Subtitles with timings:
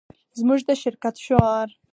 [0.39, 1.67] زموږ د شرکت شعار